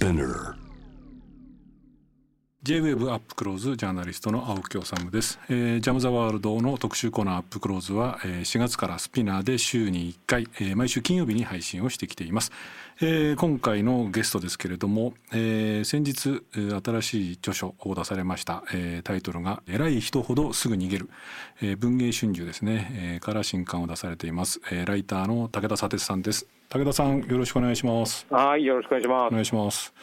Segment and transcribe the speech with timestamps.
[0.00, 0.59] Spinner
[2.62, 12.52] J-WAVE アップクローズジャーナリストの青木治です、えー、ジャム・ザ・ワールドの特集コーナーアップクローズは、えー、4月からスピナーで週に1回、えー、毎週金曜日に配信をしてきています、
[13.00, 21.08] えー、今回のゲストですけれども、えー、先日新しい著書を出されました、えー、タイトルが偉い人ほどすぐ逃げる、
[21.62, 26.46] えー、文芸春秋ですね、えー、から新刊を出されています、えー、ライターの武田佐哲さんです。
[26.68, 28.26] 武田さんよろしくお願いします。
[28.28, 29.28] はいよろしくお願いします。
[29.28, 29.94] お願いします。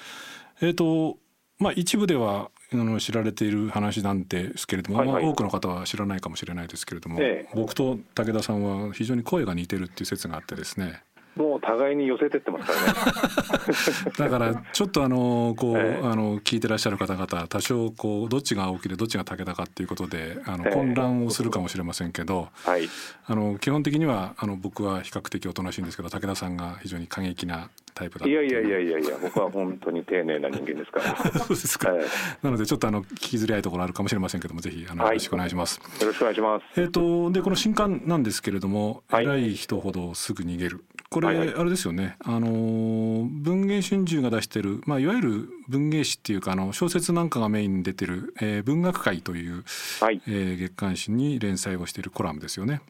[0.59, 1.17] えっ、ー、と
[1.59, 11.01] まあ、一部ではあの知られている話なんですけれども、はいはい、まあ、多くの方は知らないかもしれないですけれども、ええ、僕と武田さんは非常に声が似てるっていう説があってですね
[11.38, 14.18] もう互いに寄せてってますからね。
[14.18, 22.90] だからちょっとあのこう、え、あの聞いてらっしゃる方々多少こうどっちが青木でどっちが武田かっていうことであの混乱をするかもしれませんけど、はい、
[23.26, 31.40] あの基本的にはあの僕は比較的おとなしいんですけど武田さんが非常に過激なタイプだいやいやいやいやいや僕は本当に丁寧な人間ですから。
[31.40, 32.05] そうですか、はい、
[32.44, 35.79] なのでちょっとあの聞きづらいところあるかもしれませんけどもぜひあの、よろしくお願いします。
[35.99, 36.79] よろしくお願いします。
[36.79, 41.38] えっ、ー、とでこの新刊なんですけれども、はい、偉い人ほどすぐ逃げるこれ、はい。
[41.40, 42.18] はい、あれですよね。
[42.24, 49.63] あの文藝春秋が出してるまあいわゆる文芸誌っていうかあの小説なんかがメインに出てる、えー、文学界という、
[50.02, 52.82] はい、えー、月刊誌に連載をしているコラムですよね。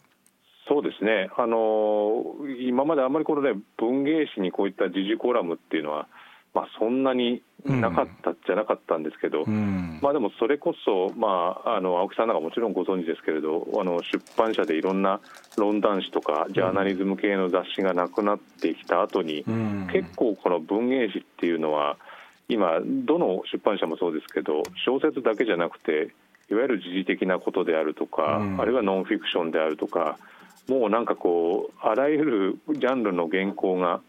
[0.67, 6.09] そうですね、あの今まであんまりこの、ね、文芸誌にこういった時事コラムっていうのは、
[6.53, 15.19] まあ、そんなになかったじゃなかったんですけど、うん、まあ、でもそれこそ、まあ、あの青木さんなんかもちろんご存知ですけれどあの出版社でいろんな
[15.57, 21.97] 論壇誌とかジャーナリズム系の雑誌がなくなってきた後に、うん、結構この文芸誌っていうのは
[22.49, 26.13] 今どの出版社もそうですけど小説だけじゃなくて
[26.49, 30.17] いわゆる時事的なことであるとか、うん、あるいはノンフィクションであるとか
[30.69, 34.01] もうなんかこうあらゆるジャンルの原稿が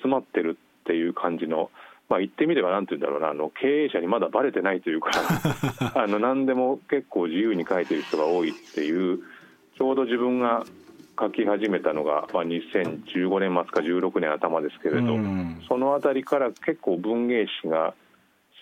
[0.00, 1.70] 集まってるっていう感じの、
[2.10, 5.10] まあ、言ってみればなんて言うんだろうなあの経営者にまだばれてないというか
[5.96, 9.20] あの何でも結構自由に書いてる人が多いっていう
[9.76, 10.64] ちょうど自分が
[11.18, 15.16] 書き始めたのが、まあ、2015年末か16年頭ですけれど、
[15.68, 17.94] その辺りから結構文芸誌が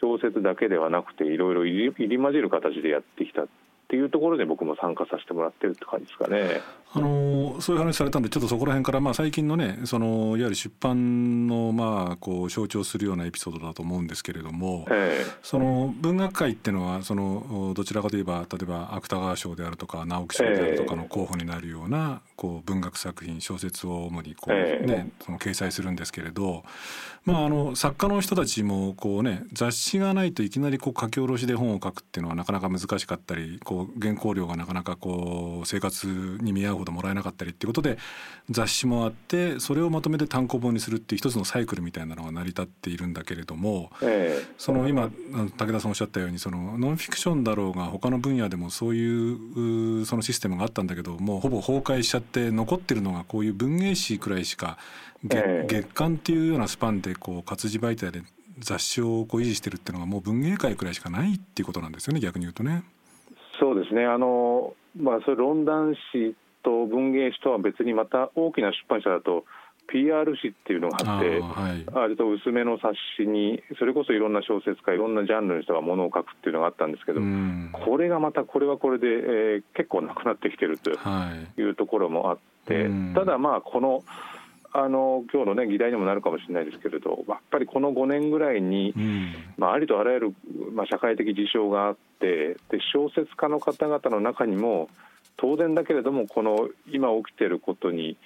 [0.01, 3.47] 小説だけではなくていろいろ入り混じる形でやってきたっ
[3.93, 6.63] ていうところで僕も参加させてもらってるって感じですかね。
[6.95, 25.07] あのそういう話されたんでちょっとそこら辺からまあ最近のねそのいわゆる出版のまあこう象徴するようなエピソードだと思うんですけれども、えー、その文学界っていうのはそのどちらかといえば例えば芥川賞であるとか直木賞であるとかの候補になるようなこう文学作品小説を主にこうね、え。
[25.21, 26.65] ー、その掲載するんですけれど、
[27.25, 36.07] まああの作家の人たちもこうね雑誌がないといきなりこう書き下ろしで本を書くっていうのはなかなか難しかったりこう原稿料がなかなかこう生活
[36.41, 37.99] に見合うほどもらえなかったりっていうことで
[38.51, 54.79] 雑誌もあってそれをまとめて単行本にするっていう一つのサイクルみたいなのが成り立っているんだけれども、えー、その今武田さんおっしゃったようにそのノンフィクションだろうが他の分野でもそういうそのシステムがあったんだけどもうほぼ崩壊しちゃって残ってるのがこういう文芸誌くらいしか
[55.25, 58.23] 月,、月刊っていうようなスパンでこう活字媒体で
[58.59, 62.85] 雑誌をこう維持してるっていうのがもう文芸界くらいしかないっていうことなんですよね逆に言うとね。
[63.63, 64.05] そうですね。
[64.05, 66.35] あの、まあ、それ論壇誌
[66.65, 69.45] と文芸誌とは別にまた大きな出版社だと
[69.87, 71.41] PR 誌っていうのがあって
[71.95, 77.21] あ、はい、と薄めの冊子にそれこそいろんな小説家いろんなジャンルの人がものを書くっていうのがあったんですけど、
[77.73, 81.63] これがまたこれはこれで、えー、結構なくなってきてるとい。
[81.63, 84.03] うところもあって、ただまあこの
[84.75, 90.35] あの今日の、ね、議題にもなるかもしれないですけれどやっぱりこの5年ぐらいに、うん、まあ、ありとあらゆる、
[90.73, 94.89] まあ、社会的事象があってで小説家の方々の中にも
[95.37, 98.17] 当然だけれどもこの今起きていることに、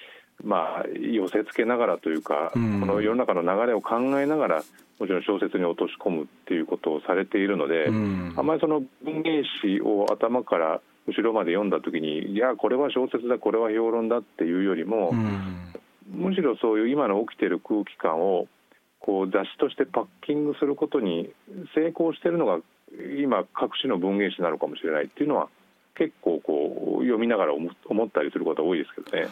[0.45, 4.63] まあ、寄せ付けながらというか、うん、この世の中の流れを考えながら
[4.99, 15.13] もちろん小説に落とし込むっていうことをされているので、うん、あまりその文芸誌を頭から後ろまで読んだ時にいやこれは小説だこれは評論だっていうよりも、
[16.11, 18.47] むしろそういう今の起きてる空気感を
[19.01, 21.31] こう雑誌としてパッキングすることに
[21.75, 22.59] 成功してるのが
[23.21, 25.49] 今各種の文芸誌なのかもしれないっていうのは
[25.97, 27.71] 結構こう読みながら思
[28.05, 29.29] ったりすることは多いですけどね。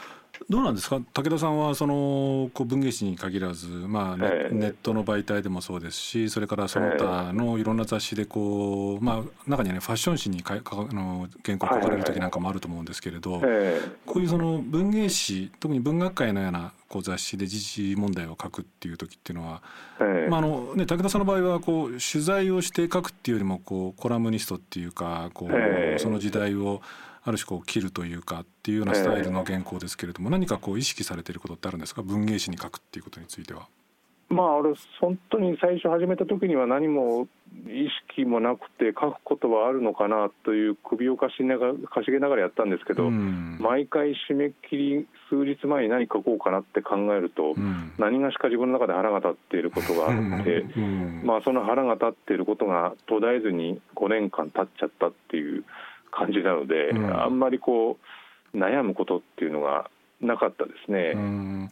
[0.48, 1.00] どうなんですか？
[1.14, 17.60] 武田さんはそのこう文芸誌に限らず、まあネえー、ネットの媒体でもそうですしそれからその他のいろんな雑誌でこう、まあ、中にはねファッション誌にかかあの原稿書かれる時なんかもあると思うんですけれど、えー、こういうその文芸誌特に文学界のようなこう雑誌で時
[17.92, 19.62] 事問題を書くっていう時っていうのは、
[20.00, 26.82] えー、まああのね、武田さんの場合はこう取材をして書くっていうよりもこうコラムニストっていうかこう、その時代を
[27.22, 32.02] ある種こう切るというかっていうようなスタイルの原稿ですけれども、何かこう意識されていることってあるんですか？
[32.02, 33.66] 文芸誌に書くっていうことについては。
[34.34, 37.28] まあ、俺本当に最初始めた時には何も
[37.68, 55.64] 意識もなくて書くことはあるのかなという首をかしながかしげながらやったんですけど、うん、毎回締め切り数日前に何書こうかなって考えると、うん、何がしか自分の中で腹が立っていることがあって、うん、まあ、その腹が立っていることが途絶えずに5年間経っちゃったっていう
[56.10, 57.98] 感じなので、あんまりこ
[58.52, 59.90] う悩むことっていうのが
[60.20, 61.12] なかったですね。
[61.14, 61.70] うん。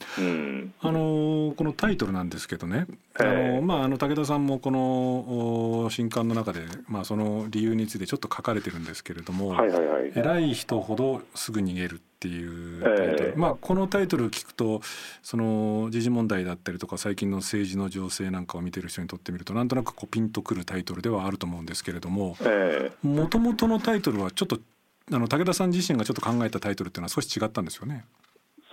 [0.81, 14.81] あのこのタイトルなんですけどね、あのまああの武田さんもこの新刊の中でまあその理由についてちょっと書かれてるんですけれども、はいはいはい、偉い人ほどすぐ逃げるっていうタイトル、えー、まあこのタイトル聞くと
[15.23, 22.37] その時事問題だったりとか最近の政治の情勢なんかを見てる人にとってみるとなんとなくこうピンとくるタイトルではあると思うんですけれども、
[23.03, 24.59] もともとのタイトルはちょっと
[25.11, 28.05] あの武田さん自身がちょっと考えたタイトルっていうのは少し違ったんですよね。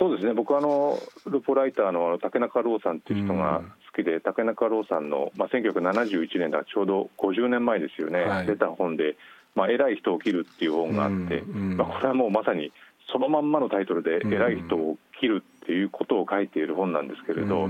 [0.00, 0.32] そうですね。
[0.32, 3.60] 僕はあのルポライターの竹中郎さんっていう人が
[3.94, 9.16] 好きで、うん、竹中郎さんの、まあ、1971年だちょうど50年前ですよね、はい、出た本で、
[9.54, 12.72] まあ、偉い人を切るっていう本があって、うんうん、まあ、これはもうまさに
[13.12, 17.68] そのまんまのタイトルで偉い人を切るっていうことを書いている本なんですけれど、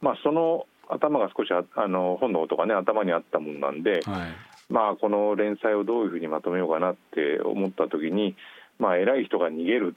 [0.00, 8.36] まあ、その頭が少しあの本の音がね頭にあったものなんで、はい、まあ、この連載をどういうふうにまとめようかなって思った時に、
[8.78, 9.96] まあ、偉い人が逃げる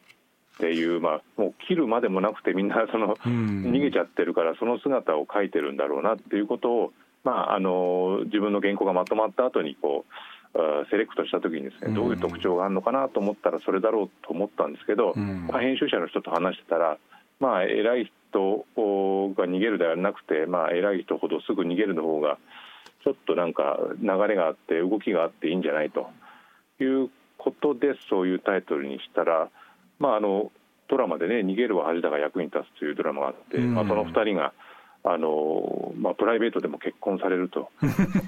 [0.55, 6.93] っていう、まあ、もう切るまでもなくてみんなその、逃げちゃってるからその姿を描いてるんだろうなっていうことを、
[7.23, 16.97] まあ、あの自分の原稿がまとまった後にこうセレクトした時にですねどういう特徴があるのかなと思ったらそれだろうと思ったんですけど、まあ、編集者の人と話してたら、
[17.41, 18.65] まあ、偉い人
[19.35, 22.37] が逃げるではなくて、まあ、偉い人ほどすぐ逃げるの方が
[23.03, 26.07] ちょっとなんか流れがあって動きがあっていいんじゃないと
[26.81, 29.49] いうことでそういうタイトルにしたら。
[29.99, 30.51] まあ、あの
[30.87, 34.53] ドラマでね「逃げるは恥だが役に立つ」というドラマがあって、まあ、その2人が
[35.03, 37.69] あの、まあ、プライベートでも結婚されると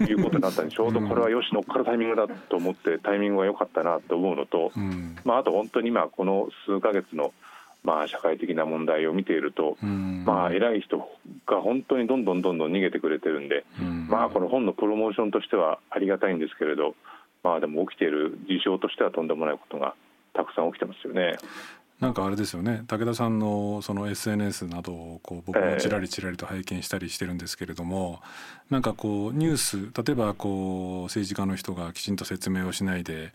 [0.07, 4.71] いうことになったんで ちょうどこれはよし乗っかるタイミングだと思ってタイミングが良かったなと思うのと、
[5.25, 7.33] まあ、あと本当にまあこの数か月の
[7.83, 10.97] まあ社会的な問題を見ていると、まあ偉い人
[11.45, 13.63] が本当にどんどんどんどん逃げてくれてるんで、
[14.09, 16.95] まあこの本のプロモーションとしてはありがたいんですけれど、
[17.43, 19.93] まあでも起きている事象としてはとんでもないことが
[20.37, 21.35] たくさん起きてますよね。
[21.99, 22.83] なんかあれですよね。
[22.87, 28.19] 武田さんのその SNS などをこう僕もちらりちらりと拝見したりしてるんですけれども、
[28.67, 33.33] えー、なんかこうニュース例えばこう政治家の人がきちんと説明をしないで、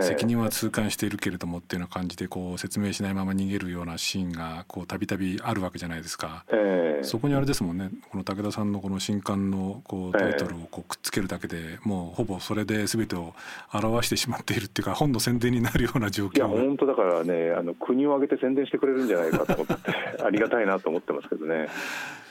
[0.00, 7.90] 責任は痛感しているけれどもっていうような感じでこう説明しないまま逃げるようなシーンがこうたびたびあるわけじゃないですか、えー、そこにあれですもんね。
[8.10, 13.34] この武田さんのこの新刊のこうタイトルをこうくっつけるだけでもうほぼそれで全てを
[13.72, 19.74] 表してしまっているっていうか本の宣伝になるような状況いや本当だからねあの国を挙げて宣伝してくれるんじゃないかと思って
[20.22, 21.68] ありがたいなと思ってますけどね。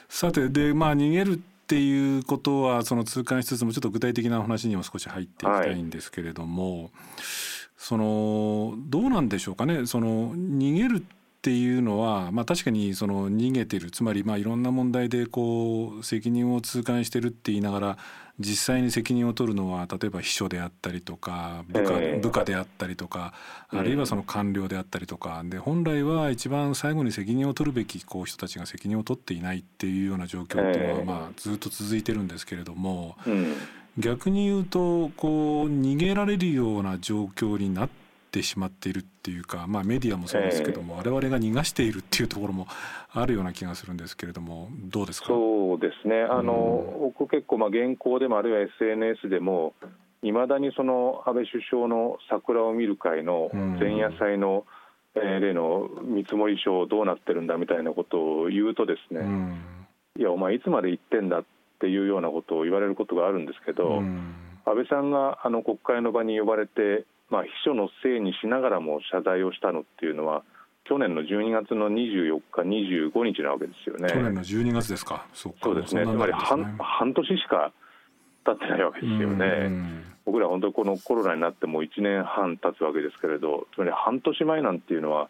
[0.10, 6.92] さてでまあ逃げるっていうことはその痛感しつつもちょっと具体的な話にも少し入っていきたいんですけれども、はい、
[7.78, 11.02] そのどうなんでしょうかねその逃げるっ
[11.42, 17.98] ていうのは、まあ、確かにその逃げてるつまりまあいろんな問題でこう責任を痛感してるって言いながら
[18.40, 23.34] 実際に責任を取るのは例えば秘書であったりとか部下,、部下であったりとか
[23.70, 25.44] あるいはその官僚であったりとか。
[25.46, 33.18] で本来は一番最後に責任を取るべきこう人たちが責任を取っていないっていうような状況っていうのはまあずっと続いてるんですけれども、
[33.98, 37.90] 逆に言うとこう逃げられるような状況になっ
[38.34, 42.68] てしまっているっていうか、まあ、メディアもそうですけども、えー、我々が逃がしているっていうところも
[43.12, 45.28] あるような気がするんですけれどもどうですか？
[45.28, 46.24] そうですね。
[46.24, 49.76] あの、うん、僕結構まあ原稿でもあるいは SNS でも
[50.24, 54.66] いまだにその安倍首相の桜を見る会の前夜祭の、
[55.16, 59.62] えー、例の見積書どうなってるんだみたいなことを言うとですね、うん、
[60.18, 61.44] いやお前いつまで言ってんだっ
[61.80, 64.34] ていうようなことを言われることがあるんですけど、うん、
[64.66, 70.44] 安倍さんがあの国会の場に呼ばれてまあ、秘書のせいにしながらも謝罪をしたのっていうのは
[70.86, 74.10] 去年の12月の24日、25日なわけですよね。
[74.10, 77.72] 去年の12月ですか、そうですね、つまり半半年しか
[78.46, 79.72] 経ってないわけですよね。
[80.26, 85.30] 僕ら本当にこのコロナになっても1年半経つわけですけれど、つまり半年前なんていうのは、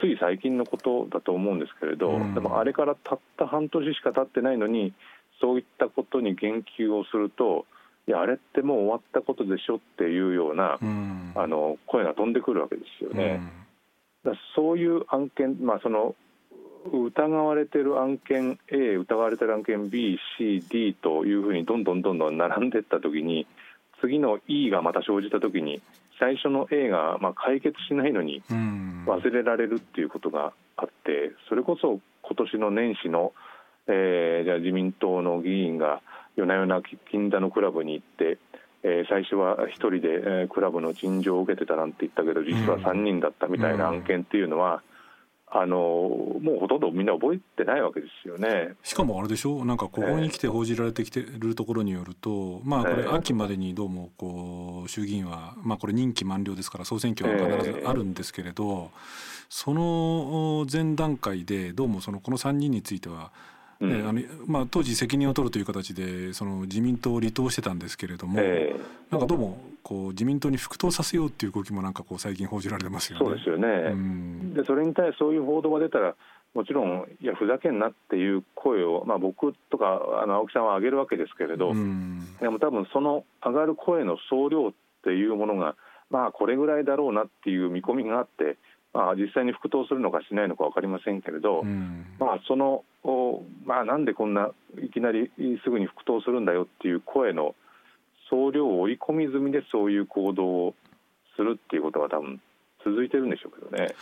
[0.00, 4.92] つい最近のことだと思うんですけれど、でもあれからたった半年しか経ってないのに、
[5.40, 7.66] そういったことに言及をすると、
[8.08, 13.40] いやあれってもう終わったことでしょっていうような、うん、あの声が飛んでくるわけですよね。
[14.24, 16.14] うん、だそういう案件、まあ、その
[16.92, 23.46] 疑われてる案件 A 疑われてる案件 BCD というふうにどんどんどんどん並んでいった時に
[24.00, 25.82] 次の E がまた生じた時に
[26.20, 33.32] 最初の A がまあ解決しないのに忘れられるっていうことがあってそれこそ今年の年始の
[33.88, 36.02] えー、じゃあ自民党の議員が
[36.36, 38.38] 夜な夜な銀座のクラブに行って、
[38.82, 44.82] えー、最初は1人で、えー、クラブの陳情を受けてたなんて言ったけど実は3人だったみたいな案件っていうのは、
[45.48, 48.74] あのもうほとんどみんな覚えてないわけですよね。
[48.82, 49.64] しかもあれでしょ？
[49.64, 58.90] なんかここに来て報じられてきてるところによると、まあこれ秋までにどうもこう衆議院は、まあ、これ任期満了ですから総選挙は必ずあるんですけれど、
[59.48, 63.30] その前段階でどうもそのこの3人については
[63.80, 73.24] うん、あのまあ、当時責任を取るという形でその自民党を離党してたんですけれども、えー、なんかどうもこう自民党に復党させようっていう動きもなんかこう最近報じられてますよね。
[73.24, 76.14] そうですよね、うん、でそれに対してそういう報道が出たら
[76.54, 84.72] もちろんいやふざけんなっていう声を、まあ、僕とかあの青木さんは上げるわけですけれど、うん、でも多分その上がる声の総量っ
[85.04, 85.76] ていうものが
[86.10, 88.56] まあこれぐらいだろうなっていう見込みがあって
[88.96, 92.82] まあ、実際に復党するのかしないのか分かりませんけれど、うん、まあ、その、
[93.66, 95.30] まあ、なんでこんないきなり
[95.62, 97.54] すぐに復党するんだよっていう声の
[98.30, 100.74] 総量を追い込み済みでそういう行動を
[101.36, 102.40] するっていうことが多分
[102.82, 103.94] 続いてるんでしょうけどね。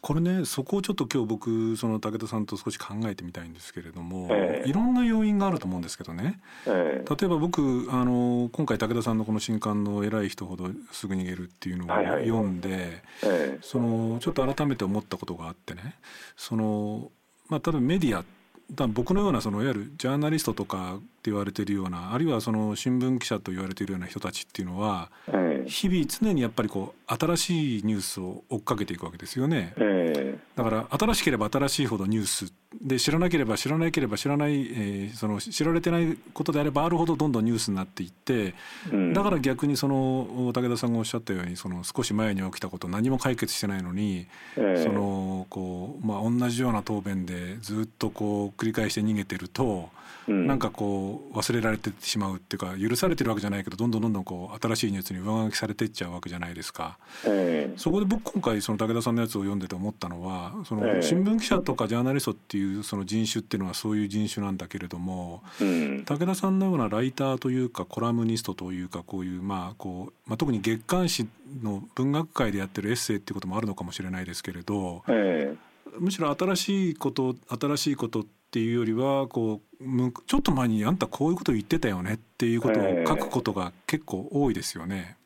[0.00, 12.80] これねそこをちょっと今日僕その武田さんと少し考えてみたいんですけれども、えー、いろんな要因があると思うんですけどね、えー、例えば僕あの今回武田さんのこの新刊の「偉い人ほどすぐ逃げる」っていうのを読んで、はい。
[12.80, 12.90] はい
[13.22, 15.96] えー、そのちょっと改めて思ったことがあってね
[16.36, 17.10] その、
[17.48, 18.24] まあ、例えばメディア
[18.74, 25.10] だ僕のようなそのいわゆるジャーナリストとかって言われているようなあるいはその新聞記者と言われているような人たちっていうのは、
[25.68, 29.74] 日々常にやっぱりこう新しいニュースを追っかけていくわけですよね、
[30.56, 38.54] だから新しければ新しいほどニュースで知らなければ知らなければ知らない、えー、その知られてないことであればあるほどどんどんニュースになっていって、
[38.92, 49.88] うん、だから逆にその武田さんがおっしゃったようにその少し前に起きたこと何も解決してないのに、えー、そのこうまあ同じような答弁でずっとこう繰り返して逃げてると、
[50.28, 56.98] うん、なんかこう忘れられてしまうっていうか許されてるわけじゃないけどどんどんどんどんこう新しいニュースに上書きされていっちゃうわけじゃないですか。
[57.24, 71.28] えー、そこで僕今回その武田さんのやつを読んでて思ったのはその新聞記者とかジャーナリストっていうその人種っていうのはそういう人種なんだけれども、うん、武田さんのようなライターというかコラムニストというかこういうまあこう、まあ、特に月刊誌
[71.62, 85.16] の文学界でやってるエッセイっていうこともあるのかもしれないですけれど、えー、むしろ新しいこと新しいことっていうよりはこうちょっと前にあんたこういうこと言ってたよねっていうことを書くことが結構多いですよね。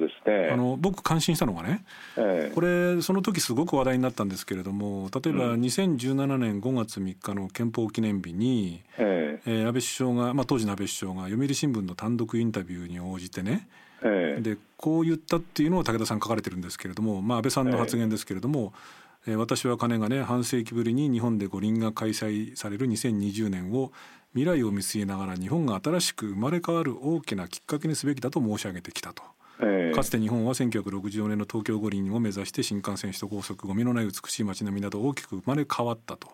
[0.00, 0.50] そうですね。
[0.52, 1.84] あの僕感心したのがね、
[2.16, 9.50] ええ、これその時すごく話題になったんですけれども例えば2017年5月3日の憲法記念日に、ええ。
[9.50, 13.68] えー、安倍首相が、まあ、当時の安倍首相が読売新聞の単独インタビューに応じてね、
[14.02, 18.74] ええ、でこう言ったっていうのを武田さん書かれてるんですけれども、まあ、安倍さんの発言ですけれども、
[19.26, 23.92] ええ、私は金がね半世紀ぶりに日本で五輪が開催される2020年を
[24.32, 29.22] 未来を見据えながら日本が新しく生まれ変わる大きなきっかけにすべきだと申し上げてきたと。
[29.94, 36.28] かつて日本は1964年の東京五輪を目指して新幹線首都高速ゴミのない美しい街並みなど大きく生まれ変わったと。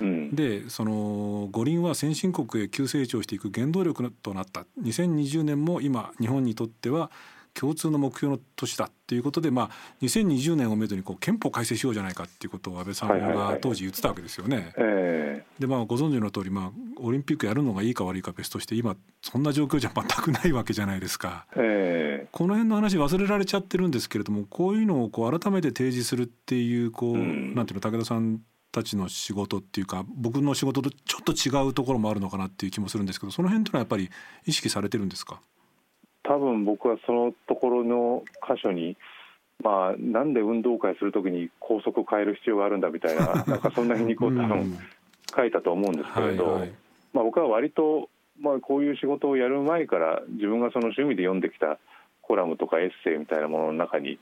[0.00, 4.64] うん、でその五輪は先進国へ急成長していく原動力となった。
[4.82, 7.10] 2020年も今日本にとっては
[7.58, 9.70] 共通の目標の年だっていうことで、まあ、
[10.02, 14.72] 2020年をめどにこう憲法改正しようじゃないかっていうことを安倍さんが当時言ってたわけですよね。
[15.58, 21.46] でまあご存知の通り、まあ、オリンピックやるのがいいか悪いか別として今そんな状況じゃ全くないわけじゃないですか。
[22.30, 34.10] この辺の話忘れられちゃってるんですけれどもこういうのをこう改めて提示するっていうこう、うん、なんていうの武田さんたちの仕事っていうか僕の仕事とちょっと違うところもあるのかなっていう気もするんですけどその辺というのはやっぱり
[34.46, 35.40] 意識されてるんですか？
[36.28, 38.96] 多分僕はそのところの箇所に
[39.62, 44.78] まあ、なんで運動会するときに校則変える必要があるんだみたいな、 なんかそんな皮肉を多分
[45.34, 46.60] 書いたと思うんですけれど、
[47.12, 48.08] まあ、僕は割と、
[48.40, 51.78] まあ、こういう仕事をやる前から、自分がその趣味で読んできた
[52.22, 54.18] コラムとかエッセイみたいなものの中に、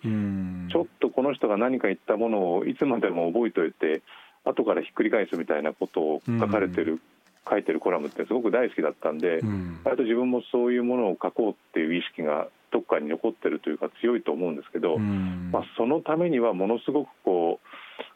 [0.71, 4.01] ちょっとこの人が何か言ったものをいつまでも覚えておいて、
[4.45, 7.01] 後からひっくり返すみたいなことを書かれてる
[7.49, 17.61] 書いてるコラムってすごく大好きだったんで、うん、割と自分もそういうものを書こうっていう意識がどっかに残ってるというか強いと思うんですけど、うん、まあ、そのためにはものすごくこ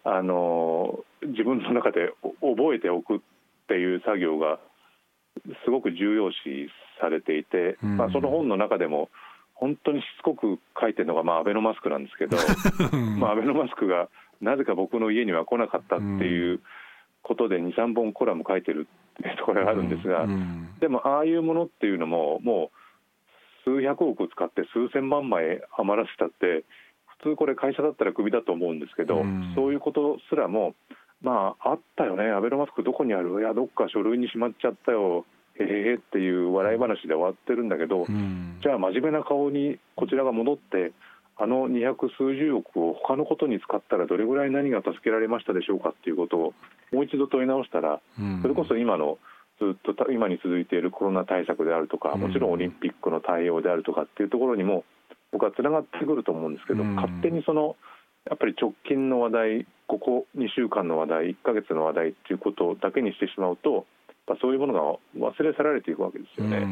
[0.04, 3.20] うあの自分の中で覚えておくっ
[3.68, 4.58] ていう作業が
[5.64, 6.68] すごく重要視
[7.00, 9.08] されていて、うん、まあ、その本の中でも
[9.54, 12.36] 本当にしつこく書いてるのが、まあ、アベノマスクなんですけど、
[13.18, 14.08] まあ、アベノマスクが
[14.40, 16.60] なぜか僕の家には来なかったっていう
[17.22, 18.88] ことで23本コラム書いてる
[19.38, 22.70] ところがあるんですが、うんうん、でもああいうものっていうのもも
[23.66, 26.64] う数百億使って数千万枚余らせたって
[27.20, 30.74] 普通これ会社だったらクビだと思うんですけど、うん、そういうことすらも
[31.22, 32.30] まああったよね。
[32.30, 33.40] アベノマスクどこにある？
[33.40, 35.26] いやどっか書類にしまっちゃったよ。
[35.58, 40.92] へへへっていう笑い話で終わってるんだけど、うん、じゃあ真面目な顔にこちらが戻って
[41.42, 46.54] あの二百数十億を他のことに使ったらどれぐらい何が助けられましたでしょうかっていうことを
[46.92, 49.16] もう一度問い直したら、うん、それこそ今の
[49.58, 54.84] ずっと今に続いているコロナ対策であるとかもちろんオリンピックの対応であるとかっていうところにも
[55.32, 57.76] 僕はつながってくると思うんですけど、勝手にその
[58.28, 63.86] やっぱり直近の話題ここ2週間の話題1か月の話題っていうことだけにしてしまうと
[64.42, 66.66] そういうものが忘れ去られていくわけですよね。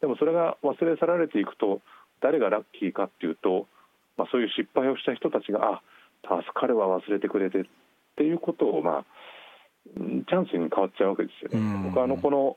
[0.00, 1.80] でもそれが忘れ去られていくと
[2.20, 3.66] 誰がラッキーかっていうと、
[4.16, 5.82] まあ、そういう失敗をした人たちがあ
[6.22, 7.64] 助かるは忘れてくれてっ
[8.16, 9.04] ていうことを、まあ、
[9.86, 11.88] チャンスに変わっちゃうわけですよね。
[11.88, 12.56] 僕あのこの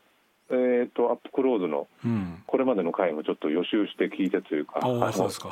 [0.50, 1.88] えーと、アップクローズの
[2.46, 5.00] これまでの回もちょっと予習して聞いてというか、うん、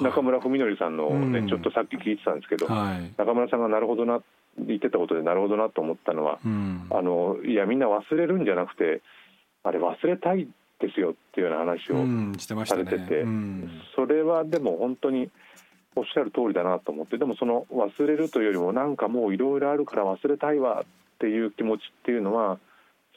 [0.01, 4.21] 中村文則さんのね、うん、ちょっとさっき聞いてたんですけど、はい、中村さんがなるほどな
[4.57, 9.01] 言ってたことでなるほどなと思ったのは、うん、あのいやみんな忘れるんじゃなくて
[9.63, 10.47] あれ忘れたい
[10.79, 13.25] ですよっていうような話をされてて、
[13.95, 15.29] それはでも本当に
[15.96, 22.60] おっしゃる通りだなと思ってでもその忘れるというよりもなんかもういろいろあるから忘れたいわっていう気持ちっていうのは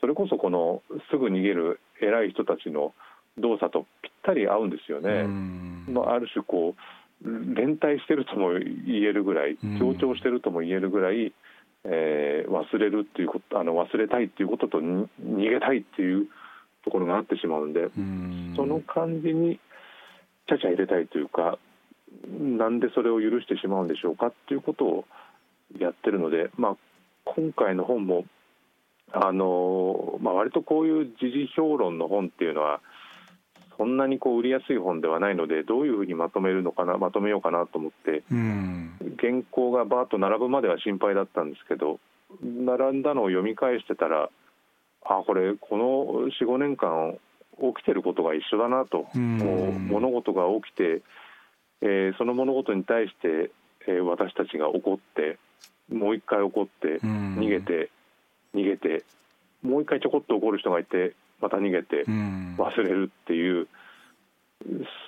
[0.00, 2.94] それこそこのすぐ逃げる偉い人たちの
[3.38, 5.24] 動作とぴったり合うんですよね。
[5.92, 11.32] まあ、ある種こう連帯してるとも言えるぐらい強調してるとも言えるぐらい、
[11.84, 15.06] えー、忘れるっていうことあの忘れたいっていうことと逃
[15.50, 16.28] げたいっていう
[16.84, 17.88] ところがあってしまうんで
[18.56, 19.58] その感じに
[20.48, 21.58] ちゃちゃ入れたいというか
[22.28, 25.04] なんでそれを許してしまうんでしょうかっていうことを
[25.78, 26.76] やってるので、まあ、
[27.24, 28.24] 今回の本も
[29.10, 32.80] あのまあ、割とこういう時事評論の本っていうのは
[33.78, 42.00] そんなにこう売りやすい本ではないのでどういうふうにまとめるのかなまとめようかなと思って、うん、原稿がバーッと並ぶまでは心配だったんですけど
[42.42, 44.28] 並んだのを読み返してたら
[45.04, 47.16] あこれこの45年間
[47.60, 51.02] 起きてることが一緒だなと、う物事が起きて、
[51.80, 53.50] えー、その物事に対して、
[53.86, 55.38] えー、私たちが怒って
[55.92, 57.90] もう一回怒って逃げて。
[58.54, 59.04] 逃げて
[59.62, 63.68] もう一回ちょこっと怒る人がいてまた逃げて忘れるっていう、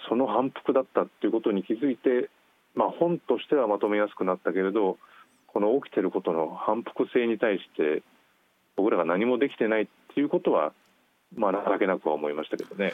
[0.09, 2.30] その反復だったっていうことに気づいて、
[2.74, 4.98] まあ、本としてはまとめやすくなったけれど
[5.48, 8.02] この起きてることの反復性に対して
[8.76, 10.72] 僕らが何もできてないっていうことは
[11.35, 12.92] まあ情けなくは思いましたけどね。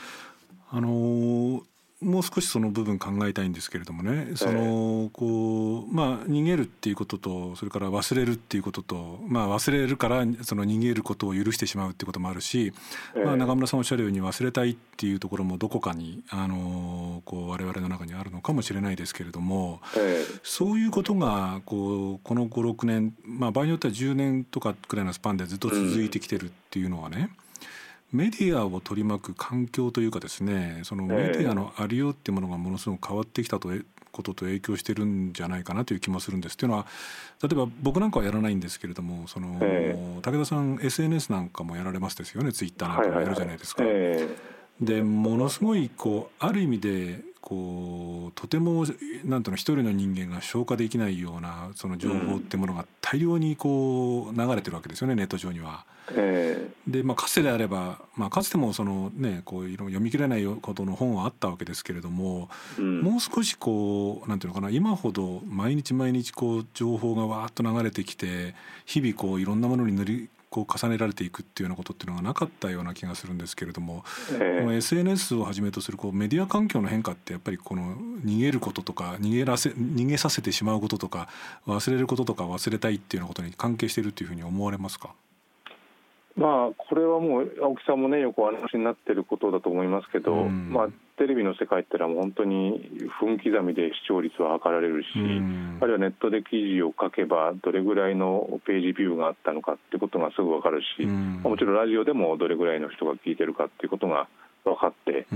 [0.70, 1.62] あのー
[2.02, 4.32] もう少しその部分考えたいんですけれどもね。
[4.36, 12.74] そのこうまあ逃げるっていうこととそれから忘れるっていうこととまあ忘れるからその逃げることを許してしまうっていうこともあるし
[13.24, 19.80] まあ中村さんおっしゃるように忘れたいっていうところもどこかにあのこう我々の中にあるのかもしれないですけれども
[20.42, 27.30] そういうことがこうこの56年まあ場合によっては10年とかくらいのスパンでずっと続いてきてるっていうのはね、
[28.16, 33.70] メディアを取り巻く環境というかですねそのメディアのありようっていうものがものすごく変わってきたと
[34.16, 36.56] ことと影響してるんじゃないかなという気もするんです。
[36.56, 36.86] というのは
[37.42, 39.60] 例えば僕なんかはやらないんですけれどもその、
[40.22, 43.84] 武田さん SNS なんかもやられますですよねツイッターなんかもやるじゃないですか。
[44.80, 48.84] でものすごいこうある意味でこうとても
[49.24, 55.84] なんていうの一人の人間が消化できないようなその情報ってものが大量にこう流れてるわけですよねネット上には。
[56.10, 68.56] えー、でまあかつてであれば、まあ、かつてもその、ね、こういろ読み切れないことの本はあったわけですけれども、うん、もう少しこうなんていうのかな今ほど毎日毎日こう情報がわーっと流れてきて
[68.86, 81.28] 日々こういろんなものに塗りこう重ねられていくっていうようなことっていうのがなかったような気がするんですけれども、えー、SNS をはじめとするこうメディア環境の変化ってやっぱりこの逃げることとか逃げらせ逃げさせてしまうこととか
[81.66, 85.10] 忘れることとか忘れたいっていうようなことに関係しているというふうに思われますか？
[86.36, 104.28] まあ、これはもう青木さんもねよくお話になっていることだと思いますけど、うん、まあ、テレビの世界ってのは本当に分刻みで視聴率は測られるし、うん、あるいはネットで記事を書けばどれぐらいのページビューがあったのかってことがすぐ分かるし、うん、もちろんラジオでもどれぐらいの人が聞いてるかっていうことが
[104.64, 105.26] 分かって、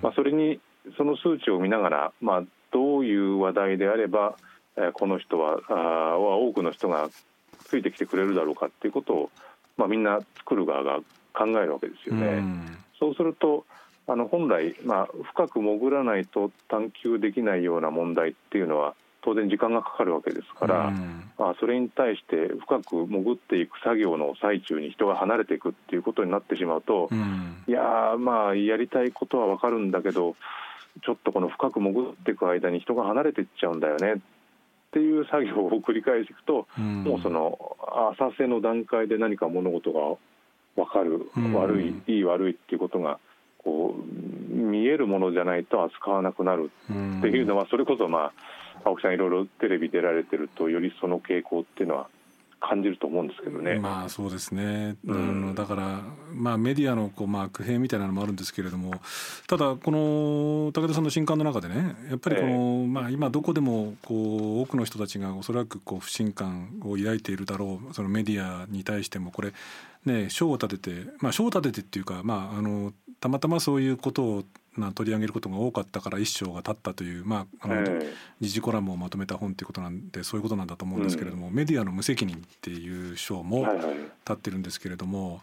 [0.00, 0.58] まあ、それに
[0.96, 2.42] その数値を見ながら、まあ、
[2.72, 4.36] どういう話題であれば
[4.94, 7.10] この人はあ多くの人が
[7.64, 9.30] ついてきてくれるだろうかっていうことを
[9.76, 10.98] まあ、みんな作る側が
[11.32, 12.26] 考えるわけですよね。
[12.26, 13.64] うん、そうすると
[14.08, 30.36] あの本来、まあ、深く潜らないと探求できないような問題っていうのは当然時間がかかるわけですから、うん、まあ、それに対して深く潜っていく作業の最中に人が離れていくっていうことになってしまうと、うん、いやまあやりたいことは分かるんだけど
[31.04, 34.12] ちょっとこの深く潜っていく間に人が離れていっちゃうんだよね。
[34.12, 34.16] っ
[34.96, 37.76] っていう作業を繰り返していくと、うん、もうその
[38.18, 40.16] 浅瀬の段階で何か物事が
[40.74, 43.18] 分かる、うん、悪いいい悪いっていうことが
[43.62, 48.32] こう見えるものじゃないと扱わなくなるっていうのはそれこそまあ
[48.86, 52.08] 青木さんいろいろテレビ出られてるとよりその傾向っていうのは
[52.68, 53.78] 感じると思うんですけどね。
[53.78, 54.96] まあそうですね。
[55.06, 56.00] うん、だから
[56.34, 58.94] まあメディアのこうまあ苦兵みたいなのもあるんですけれども、
[59.46, 69.52] ただこの武田さんの新刊の中でね、やっぱりこの、えー、まあ今どこでもこう多くの人たちがおそらくこう不信感を抱いているだろうそのメディアに対してもこれ
[70.06, 74.44] ね賞を立ててまあ賞を立ててっていうかまああのたまたまそういうことを
[74.80, 77.84] な取り上げることが多かったから一章が立ったという、まあ、あの、
[78.40, 85.42] 時事コラムをまとめた本ということなんでそういうことなんだと思うんですけれども、うん、メディアの無責任っていう章も立ってるんですけれども、はいはい、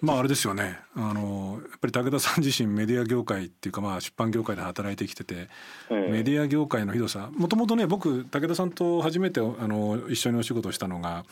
[0.00, 0.78] まああれですよね。
[0.94, 5.48] あのやっぱり武田さん自身メディア業界っていうか、まあ、出版業界で働いてきてて、
[5.90, 7.30] メディア業界のひどさ。
[7.36, 11.24] もともとね僕武田さんと初めてあの一緒にお仕事したのが。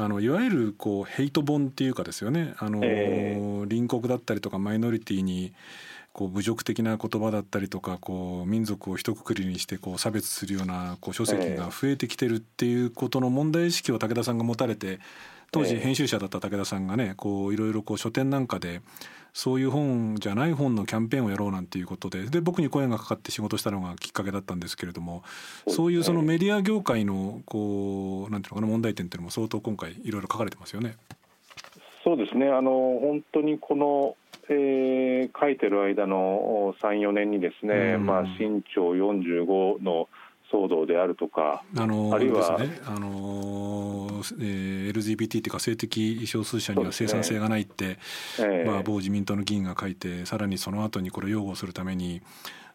[0.00, 2.54] あのいわゆるこうヘイト本っていうかですよね。
[2.58, 5.52] あの、えー、隣国だったりとかマイノリティに
[6.12, 15.00] こう侮辱的な言葉だったりとかこう民族を一括りにしてこう差別するようなこう書籍が増えてきてるっていうことの問題意識を武田さんが持たれて
[15.50, 18.82] 当時編集者だった武田さんがねこういろいろこう書店なんかで
[19.32, 25.22] そういう本じゃない本のキャンペーンをやろうなんていうことでで僕に声がかかって仕事したのがきっかけだったんですけれども
[25.68, 30.96] そういうそのメディア業界のこうなんていうのかな問題点っていうのも相当今回いろいろ書かれてますよね。
[32.04, 32.48] そうですね。
[32.48, 34.16] あの本当にこの
[34.50, 40.08] えー、書いてる間の3、4年にですね、うん、まあ、身長45の
[40.52, 47.98] 騒動であるとか、あのー、あるいは、ね、あのー、えー、LGBT っていうか性的少数者には生産性がないって、ね
[48.38, 52.22] えー、まあ、某自民党の議員が書いてさらにその後にこれを擁護するために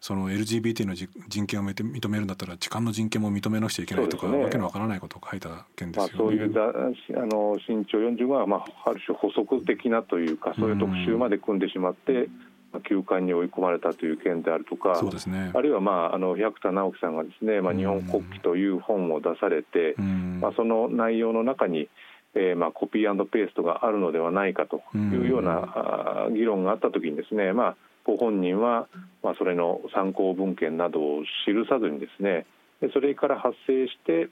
[0.03, 6.13] その LGBT の人権を認めるんだったら痴漢の人権も認めなくちゃいけないとか、ね、わけのわからないことを書いた件ですよね。
[6.13, 12.11] まあ、そういうあの身長45は、まあ、ある種補足的なというかそういう特集まで組んでしまって。
[12.11, 21.89] まあ、休館に追い込まれたという件であるとか、ね、あるいは、まあ、あの百田直樹さんがですね、まあ、日本国旗という本を出されて、まあ、その内容の中に、
[22.35, 28.87] えー、まあコピーペーストがあるのではないかというような議論があったときにですね、まあ、ご本人は、
[29.21, 32.45] まあ、それの参考文献などを記さずにですね
[32.93, 34.29] それから発生して、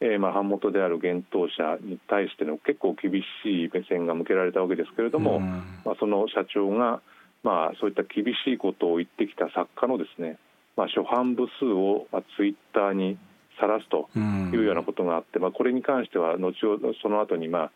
[0.00, 7.02] えー、まあ版元である幻冬者に対しての結構厳しい目線が向けられたわけですけれども、まあ、その社長が、
[7.42, 10.38] まあ、そういった厳しいことを言ってきた作家のですね、
[10.76, 13.18] まあ、初版部数を、まあ、ツイッターに
[13.60, 17.70] さらすというようなことがあって、まあ、これに関しては後ほどその後にまあ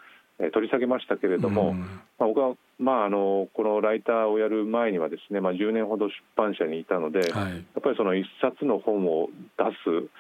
[0.52, 10.10] 取り下げましたけれども、うん、まあ、僕は、まあ、あのこのライターをやる前にはですね、まあ、10年ほど出版社にいたので、はい、やっぱりその一冊の本を出す